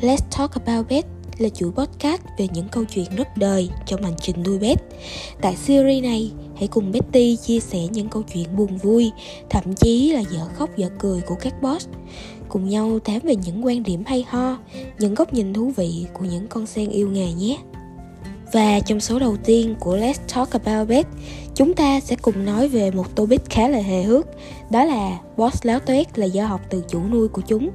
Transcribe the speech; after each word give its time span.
Let's 0.00 0.22
Talk 0.38 0.50
About 0.64 0.88
Pet 0.88 1.04
là 1.38 1.48
chuỗi 1.48 1.70
podcast 1.72 2.22
về 2.38 2.48
những 2.52 2.68
câu 2.68 2.84
chuyện 2.84 3.16
rất 3.16 3.36
đời 3.36 3.70
trong 3.86 4.02
hành 4.02 4.14
trình 4.20 4.42
nuôi 4.42 4.58
pet. 4.58 4.78
Tại 5.40 5.56
series 5.56 6.04
này, 6.04 6.32
hãy 6.56 6.68
cùng 6.68 6.92
Betty 6.92 7.36
chia 7.36 7.60
sẻ 7.60 7.78
những 7.90 8.08
câu 8.08 8.22
chuyện 8.22 8.56
buồn 8.56 8.76
vui, 8.76 9.10
thậm 9.50 9.74
chí 9.74 10.12
là 10.12 10.20
dở 10.20 10.48
khóc 10.54 10.70
dở 10.76 10.88
cười 10.98 11.20
của 11.20 11.34
các 11.34 11.62
boss. 11.62 11.88
Cùng 12.48 12.68
nhau 12.68 12.98
tám 12.98 13.18
về 13.22 13.36
những 13.36 13.66
quan 13.66 13.82
điểm 13.82 14.02
hay 14.06 14.24
ho, 14.28 14.58
những 14.98 15.14
góc 15.14 15.34
nhìn 15.34 15.54
thú 15.54 15.72
vị 15.76 16.06
của 16.12 16.24
những 16.24 16.48
con 16.48 16.66
sen 16.66 16.90
yêu 16.90 17.08
nghề 17.08 17.32
nhé. 17.32 17.58
Và 18.52 18.80
trong 18.80 19.00
số 19.00 19.18
đầu 19.18 19.36
tiên 19.44 19.74
của 19.80 19.96
Let's 19.96 20.34
Talk 20.34 20.50
About 20.50 20.88
Pet, 20.88 21.06
chúng 21.54 21.74
ta 21.74 22.00
sẽ 22.00 22.16
cùng 22.16 22.44
nói 22.44 22.68
về 22.68 22.90
một 22.90 23.16
topic 23.16 23.50
khá 23.50 23.68
là 23.68 23.78
hề 23.78 24.02
hước, 24.02 24.26
đó 24.70 24.84
là 24.84 25.18
boss 25.36 25.66
láo 25.66 25.80
toét 25.80 26.18
là 26.18 26.26
do 26.26 26.46
học 26.46 26.60
từ 26.70 26.82
chủ 26.88 27.00
nuôi 27.10 27.28
của 27.28 27.42
chúng. 27.46 27.70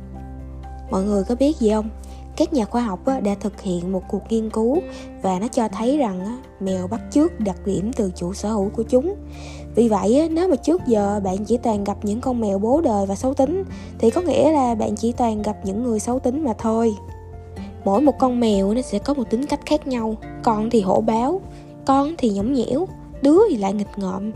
Mọi 0.92 1.04
người 1.04 1.24
có 1.24 1.36
biết 1.36 1.58
gì 1.58 1.70
không? 1.70 1.90
Các 2.36 2.54
nhà 2.54 2.66
khoa 2.66 2.82
học 2.82 3.00
đã 3.24 3.36
thực 3.40 3.62
hiện 3.62 3.92
một 3.92 4.04
cuộc 4.08 4.22
nghiên 4.30 4.50
cứu 4.50 4.78
và 5.22 5.40
nó 5.40 5.48
cho 5.48 5.68
thấy 5.68 5.98
rằng 5.98 6.42
mèo 6.60 6.88
bắt 6.88 7.02
chước 7.12 7.40
đặc 7.40 7.56
điểm 7.66 7.92
từ 7.94 8.12
chủ 8.16 8.34
sở 8.34 8.50
hữu 8.50 8.70
của 8.70 8.84
chúng. 8.84 9.16
Vì 9.76 9.90
vậy, 9.90 10.30
nếu 10.32 10.48
mà 10.48 10.56
trước 10.56 10.82
giờ 10.88 11.20
bạn 11.24 11.46
chỉ 11.46 11.58
toàn 11.58 11.84
gặp 11.84 11.98
những 12.04 12.22
con 12.22 12.42
mèo 12.42 12.60
bố 12.60 12.82
đời 12.82 13.06
và 13.06 13.16
xấu 13.16 13.34
tính, 13.34 13.64
thì 14.00 14.10
có 14.10 14.22
nghĩa 14.22 14.52
là 14.52 14.76
bạn 14.76 14.96
chỉ 14.96 15.12
toàn 15.12 15.42
gặp 15.42 15.58
những 15.64 15.84
người 15.84 16.00
xấu 16.00 16.20
tính 16.20 16.44
mà 16.44 16.54
thôi. 16.58 16.96
Mỗi 17.86 18.02
một 18.02 18.14
con 18.20 18.40
mèo 18.40 18.74
nó 18.74 18.82
sẽ 18.82 19.00
có 19.00 19.14
một 19.14 19.24
tính 19.30 19.46
cách 19.46 19.60
khác 19.66 19.88
nhau. 19.88 20.16
Con 20.44 20.70
thì 20.70 20.82
hổ 20.82 21.02
báo, 21.02 21.42
con 21.86 22.16
thì 22.18 22.30
nhõng 22.30 22.54
nhẽo, 22.54 22.88
đứa 23.22 23.40
thì 23.50 23.58
lại 23.58 23.74
nghịch 23.74 23.98
ngợm 23.98 24.32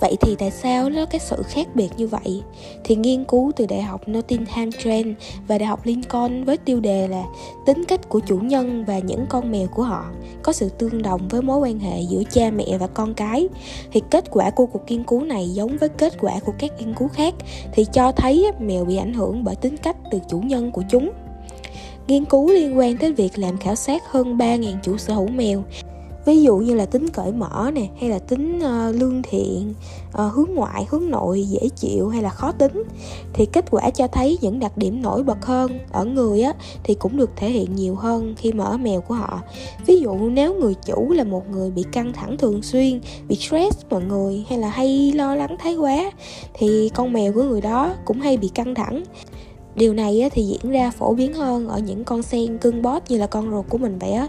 Vậy 0.00 0.16
thì 0.20 0.36
tại 0.38 0.50
sao 0.50 0.90
nó 0.90 0.96
có 0.96 1.06
cái 1.06 1.20
sự 1.20 1.42
khác 1.42 1.66
biệt 1.74 1.88
như 1.96 2.06
vậy? 2.06 2.42
Thì 2.84 2.96
nghiên 2.96 3.24
cứu 3.24 3.52
từ 3.56 3.66
Đại 3.66 3.82
học 3.82 4.08
Nottingham 4.08 4.72
Trent 4.72 5.16
và 5.48 5.58
Đại 5.58 5.66
học 5.66 5.80
Lincoln 5.84 6.44
với 6.44 6.56
tiêu 6.56 6.80
đề 6.80 7.08
là 7.08 7.24
tính 7.66 7.84
cách 7.88 8.08
của 8.08 8.20
chủ 8.20 8.38
nhân 8.38 8.84
và 8.84 8.98
những 8.98 9.26
con 9.28 9.52
mèo 9.52 9.66
của 9.66 9.82
họ 9.82 10.04
có 10.42 10.52
sự 10.52 10.68
tương 10.68 11.02
đồng 11.02 11.28
với 11.28 11.42
mối 11.42 11.58
quan 11.58 11.78
hệ 11.78 12.00
giữa 12.00 12.22
cha 12.32 12.50
mẹ 12.50 12.78
và 12.80 12.86
con 12.86 13.14
cái. 13.14 13.48
Thì 13.92 14.02
kết 14.10 14.24
quả 14.30 14.50
của 14.50 14.66
cuộc 14.66 14.82
nghiên 14.88 15.04
cứu 15.04 15.24
này 15.24 15.48
giống 15.48 15.76
với 15.76 15.88
kết 15.88 16.12
quả 16.20 16.32
của 16.44 16.52
các 16.58 16.70
nghiên 16.78 16.94
cứu 16.94 17.08
khác 17.08 17.34
thì 17.72 17.86
cho 17.92 18.12
thấy 18.12 18.52
mèo 18.60 18.84
bị 18.84 18.96
ảnh 18.96 19.14
hưởng 19.14 19.44
bởi 19.44 19.56
tính 19.56 19.76
cách 19.76 19.96
từ 20.10 20.18
chủ 20.28 20.40
nhân 20.40 20.70
của 20.70 20.82
chúng. 20.90 21.10
Nghiên 22.08 22.24
cứu 22.24 22.50
liên 22.50 22.78
quan 22.78 22.96
tới 22.96 23.12
việc 23.12 23.38
làm 23.38 23.58
khảo 23.58 23.74
sát 23.74 24.02
hơn 24.10 24.36
3.000 24.38 24.74
chủ 24.82 24.96
sở 24.96 25.14
hữu 25.14 25.28
mèo 25.28 25.62
ví 26.26 26.42
dụ 26.42 26.56
như 26.56 26.74
là 26.74 26.86
tính 26.86 27.08
cởi 27.08 27.32
mở 27.32 27.70
nè 27.74 27.88
hay 28.00 28.10
là 28.10 28.18
tính 28.18 28.58
uh, 28.58 28.94
lương 28.94 29.22
thiện 29.22 29.74
uh, 30.08 30.32
hướng 30.32 30.54
ngoại 30.54 30.86
hướng 30.90 31.10
nội 31.10 31.42
dễ 31.42 31.68
chịu 31.76 32.08
hay 32.08 32.22
là 32.22 32.30
khó 32.30 32.52
tính 32.52 32.82
thì 33.32 33.46
kết 33.46 33.64
quả 33.70 33.90
cho 33.90 34.06
thấy 34.06 34.38
những 34.40 34.60
đặc 34.60 34.76
điểm 34.76 35.02
nổi 35.02 35.22
bật 35.22 35.46
hơn 35.46 35.78
ở 35.92 36.04
người 36.04 36.42
á 36.42 36.52
thì 36.84 36.94
cũng 36.94 37.16
được 37.16 37.30
thể 37.36 37.50
hiện 37.50 37.74
nhiều 37.74 37.94
hơn 37.94 38.34
khi 38.38 38.52
mà 38.52 38.64
ở 38.64 38.76
mèo 38.76 39.00
của 39.00 39.14
họ. 39.14 39.40
Ví 39.86 40.00
dụ 40.00 40.14
nếu 40.14 40.54
người 40.54 40.74
chủ 40.74 41.12
là 41.12 41.24
một 41.24 41.50
người 41.50 41.70
bị 41.70 41.84
căng 41.92 42.12
thẳng 42.12 42.36
thường 42.38 42.62
xuyên 42.62 43.00
bị 43.28 43.36
stress 43.36 43.78
mọi 43.90 44.02
người 44.02 44.44
hay 44.48 44.58
là 44.58 44.68
hay 44.68 45.12
lo 45.12 45.34
lắng 45.34 45.56
thái 45.58 45.76
quá 45.76 46.10
thì 46.54 46.90
con 46.94 47.12
mèo 47.12 47.32
của 47.32 47.42
người 47.42 47.60
đó 47.60 47.94
cũng 48.04 48.20
hay 48.20 48.36
bị 48.36 48.48
căng 48.48 48.74
thẳng. 48.74 49.02
Điều 49.74 49.94
này 49.94 50.30
thì 50.32 50.42
diễn 50.42 50.72
ra 50.72 50.90
phổ 50.90 51.14
biến 51.14 51.34
hơn 51.34 51.68
ở 51.68 51.78
những 51.78 52.04
con 52.04 52.22
sen 52.22 52.58
cưng 52.58 52.82
bót 52.82 53.02
như 53.08 53.18
là 53.18 53.26
con 53.26 53.50
ruột 53.50 53.64
của 53.68 53.78
mình 53.78 53.98
vậy 53.98 54.12
á. 54.12 54.28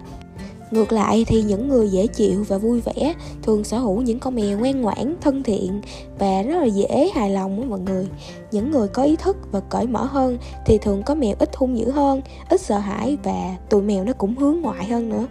Ngược 0.72 0.92
lại 0.92 1.26
thì 1.28 1.42
những 1.42 1.68
người 1.68 1.90
dễ 1.90 2.08
chịu 2.08 2.46
và 2.48 2.58
vui 2.58 2.82
vẻ 2.82 3.14
thường 3.44 3.64
sở 3.64 3.78
hữu 3.78 4.02
những 4.02 4.20
con 4.20 4.36
mèo 4.36 4.60
ngoan 4.60 4.82
ngoãn, 4.82 5.16
thân 5.22 5.44
thiện 5.44 5.82
và 6.20 6.42
rất 6.42 6.60
là 6.60 6.66
dễ 6.66 7.10
hài 7.16 7.30
lòng 7.30 7.58
với 7.58 7.66
mọi 7.66 7.80
người. 7.80 8.08
Những 8.52 8.72
người 8.72 8.88
có 8.88 9.04
ý 9.04 9.16
thức 9.16 9.38
và 9.52 9.60
cởi 9.60 9.88
mở 9.88 10.04
hơn 10.04 10.38
thì 10.66 10.78
thường 10.78 11.04
có 11.04 11.16
mèo 11.16 11.36
ít 11.40 11.56
hung 11.56 11.78
dữ 11.78 11.92
hơn, 11.92 12.22
ít 12.50 12.62
sợ 12.62 12.78
hãi 12.78 13.18
và 13.24 13.56
tụi 13.70 13.82
mèo 13.82 14.04
nó 14.04 14.14
cũng 14.14 14.36
hướng 14.36 14.62
ngoại 14.62 14.86
hơn 14.86 15.10
nữa 15.10 15.28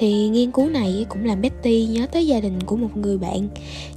thì 0.00 0.28
nghiên 0.28 0.50
cứu 0.50 0.68
này 0.68 1.06
cũng 1.08 1.24
làm 1.24 1.40
Betty 1.40 1.86
nhớ 1.86 2.06
tới 2.12 2.26
gia 2.26 2.40
đình 2.40 2.62
của 2.66 2.76
một 2.76 2.96
người 2.96 3.18
bạn 3.18 3.48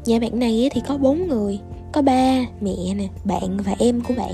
nhà 0.06 0.20
bạn 0.20 0.40
này 0.40 0.70
thì 0.74 0.82
có 0.88 0.98
bốn 0.98 1.28
người 1.28 1.60
có 1.94 2.02
ba, 2.02 2.46
mẹ 2.62 2.94
nè, 2.96 3.08
bạn 3.24 3.58
và 3.66 3.76
em 3.80 4.02
của 4.02 4.14
bạn. 4.18 4.34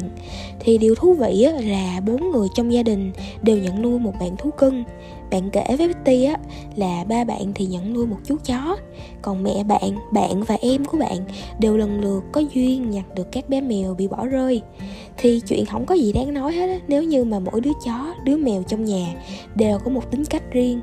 Thì 0.59 0.77
điều 0.77 0.95
thú 0.95 1.13
vị 1.13 1.45
là 1.61 2.01
bốn 2.05 2.31
người 2.31 2.47
trong 2.55 2.73
gia 2.73 2.83
đình 2.83 3.11
đều 3.41 3.57
nhận 3.57 3.81
nuôi 3.81 3.99
một 3.99 4.13
bạn 4.19 4.37
thú 4.37 4.49
cưng. 4.57 4.83
Bạn 5.31 5.49
kể 5.49 5.63
với 5.77 5.87
Betty 5.87 6.23
á, 6.23 6.37
là 6.75 7.03
ba 7.03 7.23
bạn 7.23 7.51
thì 7.55 7.65
nhận 7.65 7.93
nuôi 7.93 8.07
một 8.07 8.17
chú 8.23 8.35
chó. 8.45 8.77
Còn 9.21 9.43
mẹ 9.43 9.63
bạn 9.63 9.97
bạn 10.11 10.43
và 10.43 10.57
em 10.61 10.85
của 10.85 10.97
bạn 10.97 11.17
đều 11.59 11.77
lần 11.77 12.01
lượt 12.01 12.23
có 12.31 12.41
duyên 12.53 12.89
nhặt 12.89 13.05
được 13.15 13.31
các 13.31 13.49
bé 13.49 13.61
mèo 13.61 13.93
bị 13.93 14.07
bỏ 14.07 14.25
rơi. 14.25 14.61
Thì 15.17 15.39
chuyện 15.47 15.65
không 15.65 15.85
có 15.85 15.95
gì 15.95 16.13
đáng 16.13 16.33
nói 16.33 16.53
hết 16.53 16.67
á, 16.67 16.79
nếu 16.87 17.03
như 17.03 17.23
mà 17.23 17.39
mỗi 17.39 17.61
đứa 17.61 17.73
chó, 17.85 18.15
đứa 18.23 18.37
mèo 18.37 18.63
trong 18.63 18.85
nhà 18.85 19.15
đều 19.55 19.79
có 19.79 19.91
một 19.91 20.11
tính 20.11 20.25
cách 20.25 20.43
riêng 20.51 20.79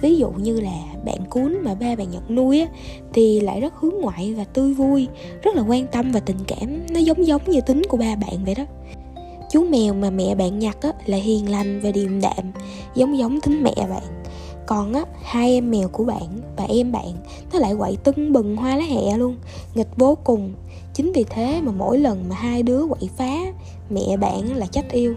ví 0.00 0.16
dụ 0.16 0.30
như 0.30 0.60
là 0.60 0.84
bạn 1.04 1.18
cún 1.30 1.58
mà 1.62 1.74
ba 1.74 1.96
bạn 1.96 2.10
nhận 2.10 2.34
nuôi 2.34 2.60
á, 2.60 2.66
thì 3.12 3.40
lại 3.40 3.60
rất 3.60 3.74
hướng 3.76 3.94
ngoại 4.00 4.34
và 4.34 4.44
tươi 4.44 4.74
vui, 4.74 5.08
rất 5.42 5.54
là 5.54 5.62
quan 5.62 5.86
tâm 5.86 6.12
và 6.12 6.20
tình 6.20 6.38
cảm. 6.46 6.86
Nó 6.90 7.00
giống 7.00 7.26
giống 7.26 7.42
như 7.46 7.60
tính 7.60 7.82
của 7.88 7.96
ba 7.96 8.16
bạn 8.16 8.44
vậy 8.44 8.54
đó. 8.54 8.64
Chú 9.50 9.64
mèo 9.64 9.94
mà 9.94 10.10
mẹ 10.10 10.34
bạn 10.34 10.58
nhặt 10.58 10.76
á, 10.80 10.92
là 11.06 11.16
hiền 11.16 11.50
lành 11.50 11.80
và 11.80 11.90
điềm 11.90 12.20
đạm, 12.20 12.52
giống 12.94 13.18
giống 13.18 13.40
tính 13.40 13.62
mẹ 13.62 13.74
bạn. 13.76 14.22
Còn 14.66 14.92
á, 14.92 15.04
hai 15.22 15.52
em 15.52 15.70
mèo 15.70 15.88
của 15.88 16.04
bạn 16.04 16.40
và 16.56 16.64
em 16.64 16.92
bạn, 16.92 17.12
nó 17.52 17.58
lại 17.58 17.74
quậy 17.78 17.96
tưng 17.96 18.32
bừng 18.32 18.56
hoa 18.56 18.76
lá 18.76 18.84
hẹ 18.84 19.18
luôn, 19.18 19.36
nghịch 19.74 19.96
vô 19.96 20.18
cùng. 20.24 20.52
Chính 20.94 21.12
vì 21.12 21.24
thế 21.30 21.60
mà 21.60 21.72
mỗi 21.72 21.98
lần 21.98 22.24
mà 22.28 22.36
hai 22.36 22.62
đứa 22.62 22.86
quậy 22.86 23.10
phá, 23.16 23.38
mẹ 23.90 24.16
bạn 24.16 24.56
là 24.56 24.66
trách 24.66 24.92
yêu. 24.92 25.14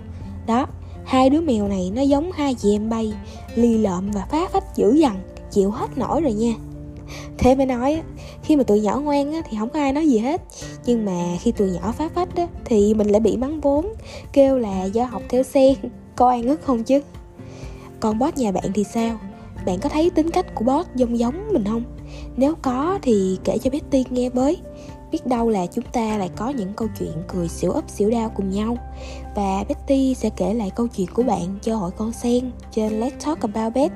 Đó 0.47 0.67
hai 1.07 1.29
đứa 1.29 1.41
mèo 1.41 1.67
này 1.67 1.91
nó 1.95 2.01
giống 2.01 2.31
hai 2.31 2.53
chị 2.53 2.75
em 2.75 2.89
bay 2.89 3.13
lì 3.55 3.77
lợm 3.77 4.11
và 4.11 4.25
phá 4.31 4.47
phách 4.53 4.75
dữ 4.75 4.93
dằn 4.93 5.19
chịu 5.51 5.71
hết 5.71 5.97
nổi 5.97 6.21
rồi 6.21 6.33
nha. 6.33 6.53
Thế 7.37 7.55
mới 7.55 7.65
nói 7.65 8.01
khi 8.43 8.55
mà 8.55 8.63
tụi 8.63 8.79
nhỏ 8.79 8.99
ngoan 8.99 9.33
á, 9.33 9.41
thì 9.49 9.57
không 9.59 9.69
có 9.69 9.79
ai 9.79 9.93
nói 9.93 10.07
gì 10.07 10.17
hết. 10.17 10.41
Nhưng 10.85 11.05
mà 11.05 11.37
khi 11.41 11.51
tụi 11.51 11.69
nhỏ 11.71 11.91
phá 11.91 12.09
phách 12.15 12.35
á, 12.35 12.47
thì 12.65 12.93
mình 12.93 13.07
lại 13.07 13.19
bị 13.19 13.37
mắng 13.37 13.61
vốn 13.61 13.87
kêu 14.33 14.57
là 14.57 14.83
do 14.83 15.05
học 15.05 15.21
theo 15.29 15.43
sen 15.43 15.75
có 16.15 16.29
ai 16.29 16.41
ngất 16.41 16.61
không 16.63 16.83
chứ? 16.83 17.01
Còn 17.99 18.19
boss 18.19 18.37
nhà 18.37 18.51
bạn 18.51 18.71
thì 18.73 18.83
sao? 18.83 19.19
Bạn 19.65 19.79
có 19.79 19.89
thấy 19.89 20.09
tính 20.09 20.29
cách 20.29 20.55
của 20.55 20.65
boss 20.65 20.89
giống 20.95 21.19
giống 21.19 21.53
mình 21.53 21.65
không? 21.65 21.83
Nếu 22.37 22.55
có 22.61 22.99
thì 23.01 23.37
kể 23.43 23.57
cho 23.57 23.69
Betty 23.69 24.03
nghe 24.09 24.29
với 24.29 24.57
biết 25.11 25.27
đâu 25.27 25.49
là 25.49 25.65
chúng 25.65 25.85
ta 25.91 26.17
lại 26.17 26.29
có 26.35 26.49
những 26.49 26.73
câu 26.73 26.87
chuyện 26.99 27.23
cười 27.27 27.47
xỉu 27.47 27.71
ấp 27.71 27.89
xỉu 27.89 28.09
đau 28.09 28.31
cùng 28.35 28.49
nhau. 28.49 28.77
Và 29.35 29.63
Betty 29.69 30.15
sẽ 30.15 30.29
kể 30.29 30.53
lại 30.53 30.71
câu 30.75 30.87
chuyện 30.87 31.07
của 31.13 31.23
bạn 31.23 31.57
cho 31.61 31.75
hội 31.75 31.91
con 31.97 32.13
sen 32.13 32.51
trên 32.71 32.99
Let's 32.99 33.19
Talk 33.25 33.41
About 33.41 33.73
Bet 33.73 33.91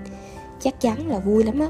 chắc 0.62 0.82
chắn 0.82 1.08
là 1.08 1.20
vui 1.20 1.44
lắm 1.44 1.60
á. 1.60 1.70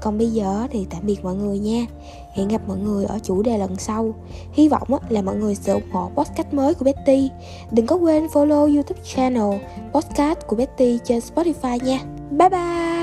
Còn 0.00 0.18
bây 0.18 0.30
giờ 0.30 0.66
thì 0.70 0.86
tạm 0.90 1.00
biệt 1.06 1.24
mọi 1.24 1.34
người 1.34 1.58
nha. 1.58 1.86
Hẹn 2.32 2.48
gặp 2.48 2.62
mọi 2.68 2.78
người 2.78 3.04
ở 3.04 3.18
chủ 3.22 3.42
đề 3.42 3.58
lần 3.58 3.76
sau. 3.76 4.14
Hy 4.52 4.68
vọng 4.68 4.88
là 5.08 5.22
mọi 5.22 5.36
người 5.36 5.54
sẽ 5.54 5.72
ủng 5.72 5.90
hộ 5.92 6.10
podcast 6.14 6.52
mới 6.52 6.74
của 6.74 6.84
Betty. 6.84 7.30
Đừng 7.70 7.86
có 7.86 7.96
quên 7.96 8.26
follow 8.26 8.74
youtube 8.74 9.00
channel 9.14 9.60
podcast 9.92 10.38
của 10.46 10.56
Betty 10.56 10.98
trên 11.04 11.18
Spotify 11.18 11.84
nha. 11.84 12.00
Bye 12.30 12.48
bye! 12.48 13.01